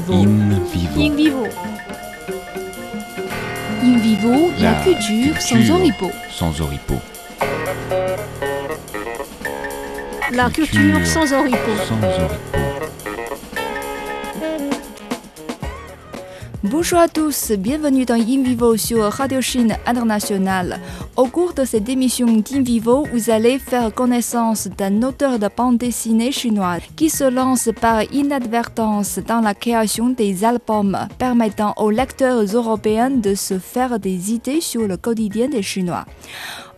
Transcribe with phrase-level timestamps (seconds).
[0.00, 0.12] vivo.
[0.12, 1.00] In vivo.
[1.00, 1.48] In vivo.
[3.82, 5.74] In vivo, la, La culture, sans culture.
[5.74, 6.10] oripeau.
[6.30, 7.00] Sans oripeau.
[10.32, 11.76] La culture sans oripeau.
[11.86, 12.67] Sans oripeau.
[16.64, 20.80] Bonjour à tous, bienvenue dans In Vivo sur Radio Chine Internationale.
[21.14, 25.78] Au cours de cette émission d'In Vivo, vous allez faire connaissance d'un auteur de bande
[25.78, 32.42] dessinée chinois qui se lance par inadvertance dans la création des albums permettant aux lecteurs
[32.42, 36.06] européens de se faire des idées sur le quotidien des Chinois.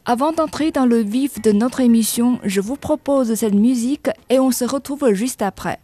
[0.05, 4.51] Avant d'entrer dans le vif de notre émission, je vous propose cette musique et on
[4.51, 5.79] se retrouve juste après.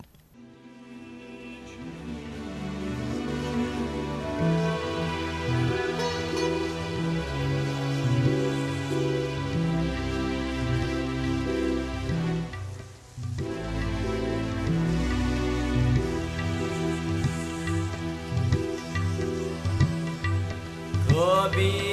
[21.57, 21.86] be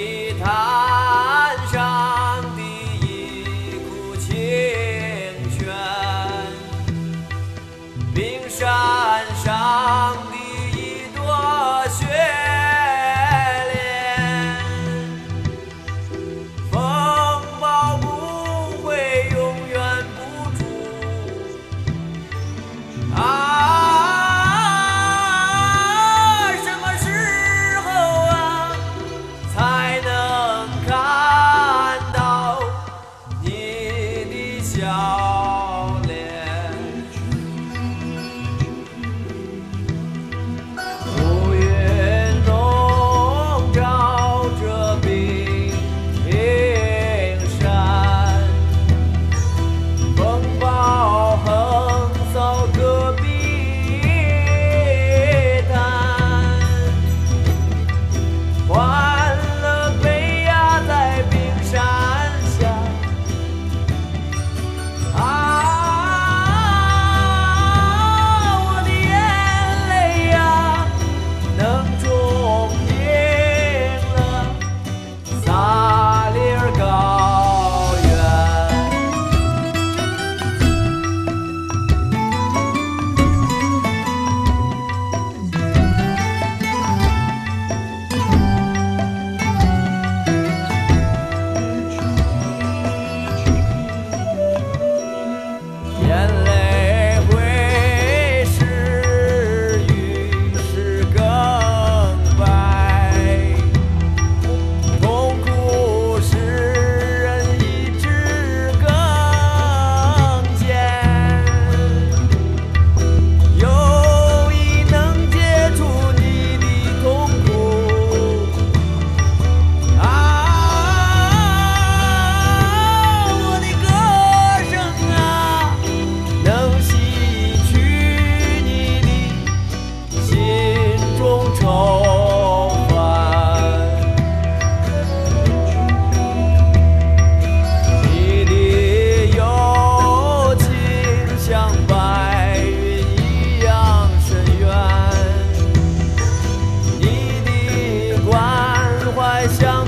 [149.33, 149.82] 还想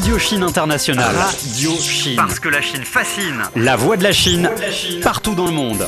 [0.00, 1.14] Radio Chine Internationale.
[1.14, 2.16] Radio Chine.
[2.16, 3.42] Parce que la Chine fascine.
[3.54, 5.00] La voix de la Chine, de la Chine.
[5.02, 5.86] partout dans le monde.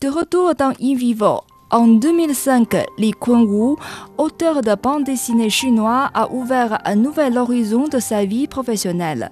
[0.00, 3.76] De retour dans In Vivo, en 2005, Li Kunwu,
[4.16, 9.30] auteur de bande dessinée chinois, a ouvert un nouvel horizon de sa vie professionnelle.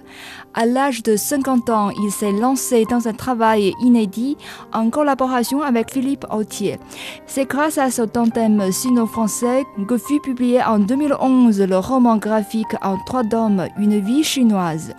[0.53, 4.37] À l'âge de 50 ans, il s'est lancé dans un travail inédit
[4.71, 6.79] en collaboration avec Philippe Autier.
[7.25, 12.97] C'est grâce à ce tandem sino-français que fut publié en 2011 le roman graphique en
[13.05, 14.93] trois tomes Une vie chinoise.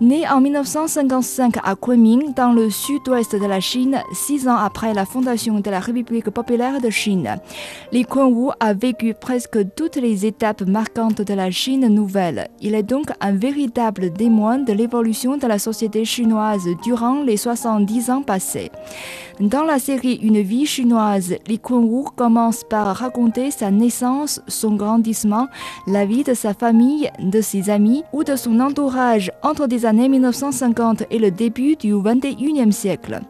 [0.00, 5.04] Né en 1955 à Kunming, dans le sud-ouest de la Chine, six ans après la
[5.04, 7.40] fondation de la République populaire de Chine,
[7.90, 12.46] Li Kuan-wu a vécu presque toutes les étapes marquantes de la Chine nouvelle.
[12.60, 18.10] Il est donc un véritable témoin de l'évolution de la société chinoise durant les 70
[18.10, 18.70] ans passés.
[19.40, 25.48] Dans la série Une vie chinoise, Li Kuan-wu commence par raconter sa naissance, son grandissement,
[25.86, 30.10] la vie de sa famille, de ses amis ou de son entourage entre des années
[30.10, 33.20] 1950 et le début du XXIe siècle.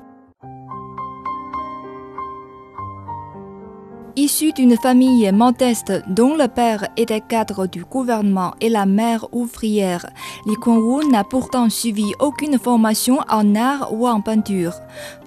[4.16, 10.06] Issu d'une famille modeste dont le père était cadre du gouvernement et la mère ouvrière,
[10.44, 14.72] Li Kuan-wu n'a pourtant suivi aucune formation en art ou en peinture.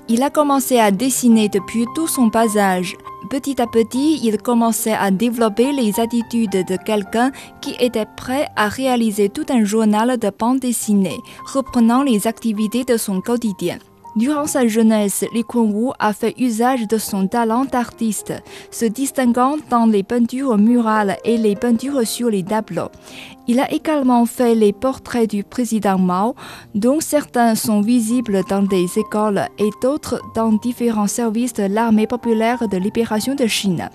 [0.09, 2.97] Il a commencé à dessiner depuis tout son bas âge.
[3.29, 7.31] Petit à petit, il commençait à développer les attitudes de quelqu'un
[7.61, 12.97] qui était prêt à réaliser tout un journal de bande dessinée, reprenant les activités de
[12.97, 13.77] son quotidien.
[14.15, 18.33] Durant sa jeunesse, Li Kuan-wu a fait usage de son talent d'artiste,
[18.69, 22.89] se distinguant dans les peintures murales et les peintures sur les tableaux.
[23.47, 26.35] Il a également fait les portraits du président Mao,
[26.75, 32.67] dont certains sont visibles dans des écoles et d'autres dans différents services de l'armée populaire
[32.67, 33.89] de libération de Chine.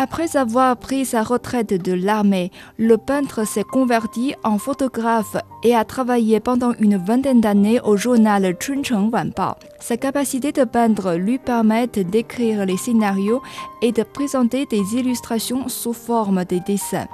[0.00, 5.84] Après avoir pris sa retraite de l'armée, le peintre s'est converti en photographe et a
[5.84, 9.56] travaillé pendant une vingtaine d'années au journal Chuncheng Wanbao.
[9.80, 13.42] Sa capacité de peindre lui permet d'écrire les scénarios
[13.82, 17.08] et de présenter des illustrations sous forme de dessins.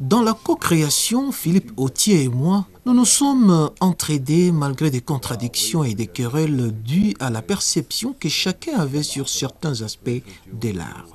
[0.00, 5.92] Dans la co-création, Philippe Autier et moi, nous nous sommes entraidés malgré des contradictions et
[5.92, 10.22] des querelles dues à la perception que chacun avait sur certains aspects
[10.54, 11.06] de l'art.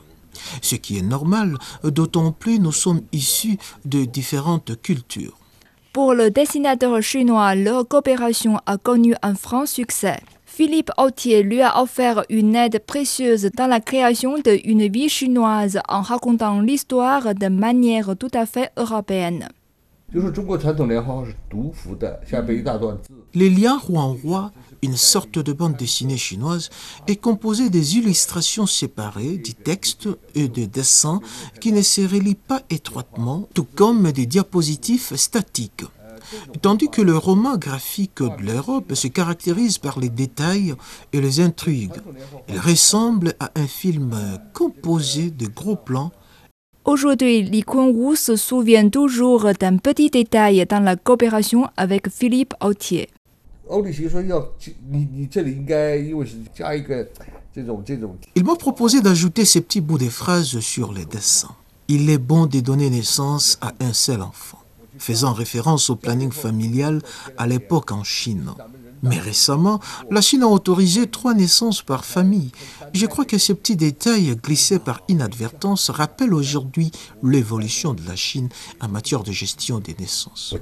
[0.62, 5.36] Ce qui est normal, d'autant plus nous sommes issus de différentes cultures.
[5.92, 10.20] Pour le dessinateur chinois, leur coopération a connu un franc succès.
[10.58, 15.82] Philippe Autier lui a offert une aide précieuse dans la création de Une vie chinoise
[15.90, 19.50] en racontant l'histoire de manière tout à fait européenne.
[23.34, 26.70] Les liens Huanghua, une sorte de bande dessinée chinoise,
[27.08, 31.20] est composée des illustrations séparées, du texte et des dessins
[31.60, 35.84] qui ne se relient pas étroitement, tout comme des diapositives statiques
[36.62, 40.74] tandis que le roman graphique de l'Europe se caractérise par les détails
[41.14, 42.02] et les intrigues.
[42.50, 44.16] Il ressemble à un film
[44.54, 46.12] composé de gros plans
[46.86, 47.64] Aujourd'hui, Li
[48.16, 53.10] se souvient toujours d'un petit détail dans la coopération avec Philippe Autier.
[58.36, 61.56] Il m'a proposé d'ajouter ces petits bouts de phrases sur les dessins.
[61.88, 64.60] Il est bon de donner naissance à un seul enfant
[64.98, 67.02] faisant référence au planning familial
[67.38, 68.54] à l'époque en Chine.
[69.04, 72.52] Mais récemment, la Chine a autorisé trois naissances par famille.
[72.94, 78.50] Je crois que ces petits détails glissés par inadvertance rappellent aujourd'hui l'évolution de la Chine
[78.82, 80.56] en matière de gestion des naissances.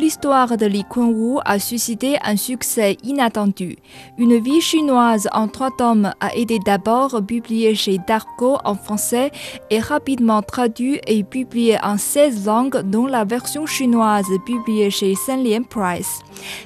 [0.00, 3.76] L'histoire de Li Kuan-wu a suscité un succès inattendu.
[4.16, 9.30] Une vie chinoise en trois tomes a été d'abord publiée chez Darko en français
[9.68, 15.64] et rapidement traduit et publiée en 16 langues, dont la version chinoise publiée chez Senlian
[15.64, 16.20] Price.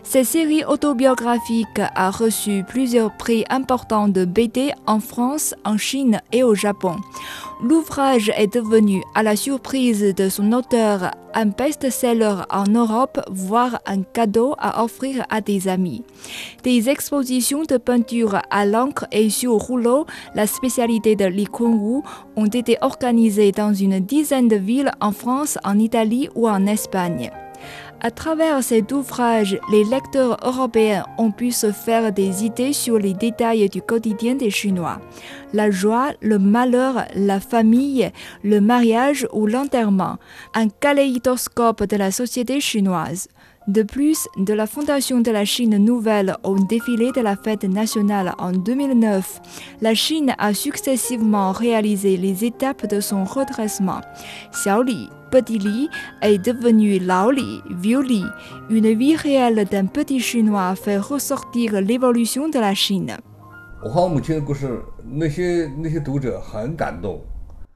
[0.05, 6.45] Cette série autobiographique a reçu plusieurs prix importants de BD en France, en Chine et
[6.45, 6.99] au Japon.
[7.63, 14.03] L'ouvrage est devenu, à la surprise de son auteur, un best-seller en Europe, voire un
[14.03, 16.03] cadeau à offrir à des amis.
[16.65, 21.47] Des expositions de peinture à l'encre et sur rouleau, la spécialité de Li
[22.37, 27.31] ont été organisées dans une dizaine de villes en France, en Italie ou en Espagne.
[28.05, 33.15] À travers cet ouvrage, les lecteurs européens ont pu se faire des idées sur les
[33.15, 35.01] détails du quotidien des Chinois.
[35.55, 38.11] La joie, le malheur, la famille,
[38.43, 40.19] le mariage ou l'enterrement.
[40.53, 43.29] Un kaléidoscope de la société chinoise.
[43.69, 48.35] De plus, de la fondation de la Chine nouvelle au défilé de la fête nationale
[48.37, 49.41] en 2009,
[49.81, 54.03] la Chine a successivement réalisé les étapes de son redressement.
[54.53, 58.25] Xiao Li, est devenu Lao Li.
[58.71, 63.17] Une vie réelle d'un petit Chinois fait ressortir l'évolution de la Chine.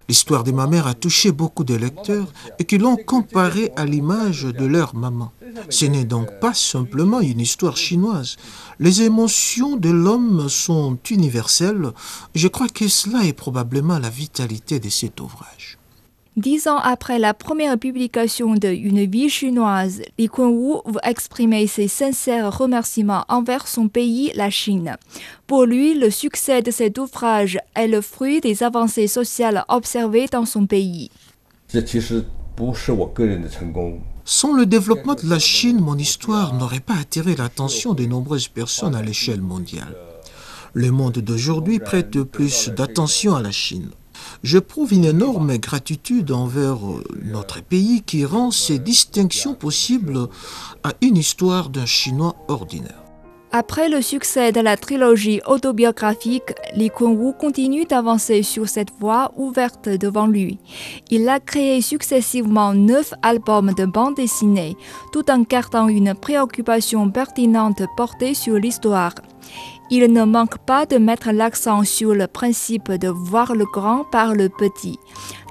[0.09, 4.45] L'histoire de ma mère a touché beaucoup de lecteurs et qui l'ont comparée à l'image
[4.45, 5.33] de leur maman.
[5.69, 8.37] Ce n'est donc pas simplement une histoire chinoise.
[8.79, 11.91] Les émotions de l'homme sont universelles.
[12.35, 15.78] Je crois que cela est probablement la vitalité de cet ouvrage.
[16.39, 22.57] Dix ans après la première publication de Une vie chinoise, Li Kunwu exprimer ses sincères
[22.57, 24.97] remerciements envers son pays, la Chine.
[25.49, 30.45] Pour lui, le succès de cet ouvrage est le fruit des avancées sociales observées dans
[30.45, 31.11] son pays.
[34.25, 38.95] Sans le développement de la Chine, mon histoire n'aurait pas attiré l'attention de nombreuses personnes
[38.95, 39.97] à l'échelle mondiale.
[40.73, 43.91] Le monde d'aujourd'hui prête plus d'attention à la Chine
[44.43, 50.29] je prouve une énorme gratitude envers euh, notre pays qui rend ces distinctions possibles
[50.85, 53.09] à une histoire d'un Chinois ordinaire.
[53.51, 59.89] Après le succès de la trilogie autobiographique, Li Kunwu continue d'avancer sur cette voie ouverte
[59.89, 60.59] devant lui.
[61.11, 64.77] Il a créé successivement neuf albums de bande dessinée,
[65.13, 69.15] tout en gardant une préoccupation pertinente portée sur l'histoire.
[69.91, 74.35] Il ne manque pas de mettre l'accent sur le principe de voir le grand par
[74.35, 74.99] le petit.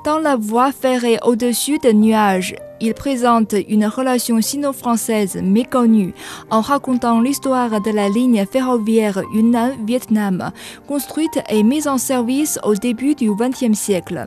[0.06, 6.14] Dans la voie ferrée au-dessus des nuages, il présente une relation sino-française méconnue
[6.52, 10.52] en racontant l'histoire de la ligne ferroviaire Yunnan-Vietnam,
[10.88, 14.26] construite et mise en service au début du XXe siècle.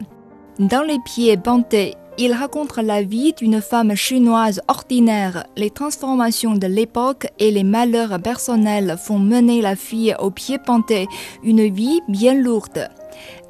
[0.58, 5.46] Dans les pieds bantés, il raconte la vie d'une femme chinoise ordinaire.
[5.56, 11.08] Les transformations de l'époque et les malheurs personnels font mener la fille au pied penté
[11.42, 12.90] une vie bien lourde.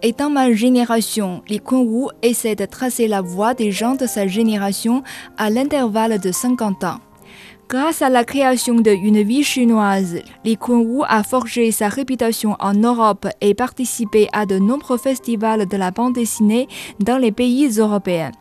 [0.03, 4.29] Et dans ma génération, Li Kunwu essaie de tracer la voie des gens de sa
[4.29, 5.03] génération
[5.37, 7.01] à l'intervalle de 50 ans.
[7.71, 12.75] Grâce à la création de Une vie chinoise, Li Kunwu a forgé sa réputation en
[12.75, 16.67] Europe et participé à de nombreux festivals de la bande dessinée
[16.99, 18.33] dans les pays européens.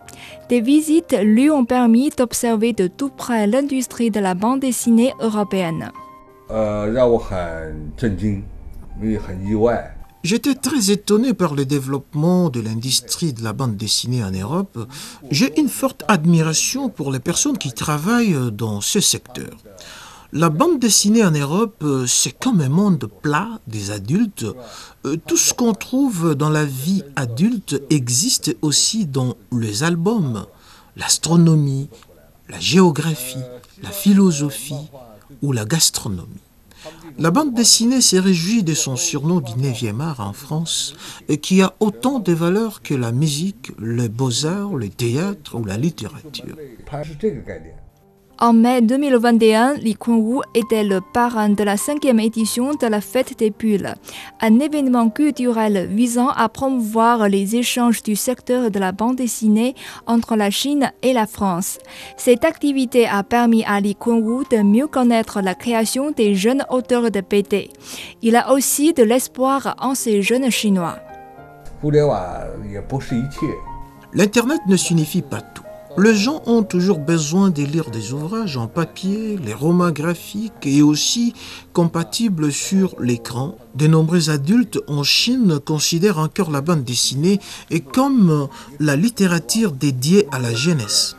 [0.50, 5.92] Des visites lui ont permis d'observer de tout près l'industrie de la bande dessinée européenne.
[10.22, 14.78] J'étais très étonné par le développement de l'industrie de la bande dessinée en Europe.
[15.32, 19.50] J'ai une forte admiration pour les personnes qui travaillent dans ce secteur.
[20.34, 24.46] La bande dessinée en Europe, c'est comme un monde plat des adultes.
[25.26, 30.46] Tout ce qu'on trouve dans la vie adulte existe aussi dans les albums,
[30.98, 31.90] l'astronomie,
[32.50, 33.38] la géographie,
[33.82, 34.90] la philosophie
[35.42, 36.42] ou la gastronomie.
[37.18, 40.96] La bande dessinée s'est réjouie de son surnom du 9e art en France,
[41.42, 46.56] qui a autant de valeurs que la musique, les beaux-arts, le théâtre ou la littérature.
[48.42, 53.38] En mai 2021, Li Kunwu était le parrain de la cinquième édition de la Fête
[53.38, 53.96] des Bulles,
[54.40, 59.76] un événement culturel visant à promouvoir les échanges du secteur de la bande dessinée
[60.08, 61.80] entre la Chine et la France.
[62.16, 67.12] Cette activité a permis à Li Kunwu de mieux connaître la création des jeunes auteurs
[67.12, 67.70] de BD.
[68.22, 70.96] Il a aussi de l'espoir en ces jeunes Chinois.
[74.14, 75.69] L'Internet ne signifie pas tout.
[75.98, 80.82] Les gens ont toujours besoin de lire des ouvrages en papier, les romans graphiques et
[80.82, 81.34] aussi
[81.74, 83.58] compatibles sur l'écran.
[83.76, 87.40] De nombreux adultes en Chine considèrent encore la bande dessinée
[87.92, 88.48] comme
[88.80, 91.16] la littérature dédiée à la jeunesse.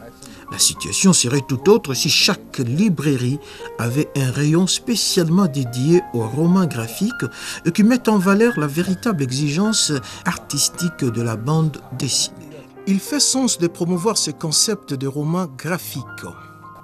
[0.53, 3.39] La situation serait tout autre si chaque librairie
[3.79, 7.27] avait un rayon spécialement dédié aux romans graphiques
[7.75, 9.93] qui mettent en valeur la véritable exigence
[10.25, 12.40] artistique de la bande dessinée.
[12.91, 16.25] Il fait sens de promouvoir ce concept de roman graphique.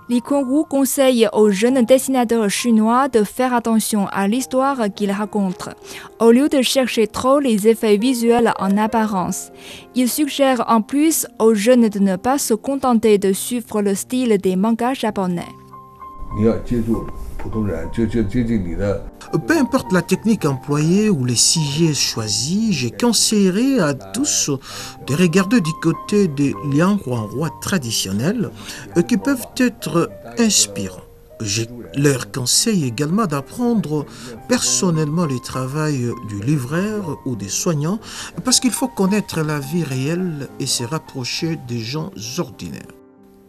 [0.09, 5.73] Li Kunwu conseille aux jeunes dessinateurs chinois de faire attention à l'histoire qu'ils racontent,
[6.21, 9.51] au lieu de chercher trop les effets visuels en apparence.
[9.97, 14.39] Il suggère en plus aux jeunes de ne pas se contenter de suivre le style
[14.39, 15.43] des mangas japonais.
[19.47, 24.51] Peu importe la technique employée ou les sujets choisis, j'ai conseillé à tous
[25.07, 28.51] de regarder du côté des liens roi traditionnels
[29.09, 31.03] qui peuvent être inspirants.
[31.41, 31.65] Je
[31.95, 34.07] leur conseille également d'apprendre
[34.49, 38.01] personnellement le travail du livreur ou des soignants
[38.45, 42.96] parce qu'il faut connaître la vie réelle et se rapprocher des gens ordinaires.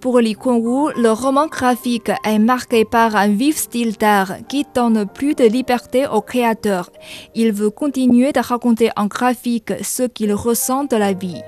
[0.08, 5.06] Pour Li Kunwu, le roman graphique est marqué par un vif style d'art qui donne
[5.06, 6.90] plus de liberté au créateur.
[7.36, 11.42] Il veut continuer de raconter en graphique ce qu'il ressent de la vie.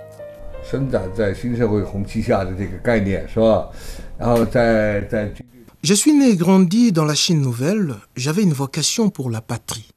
[5.82, 7.96] Je suis né et grandi dans la Chine nouvelle.
[8.18, 9.90] J'avais une vocation pour la patrie.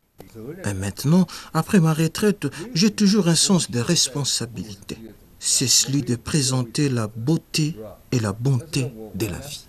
[0.64, 4.99] Et maintenant, après ma retraite, j'ai toujours un sens de responsabilité.
[5.44, 7.75] C'est celui de présenter la beauté
[8.12, 9.66] et la bonté de la vie.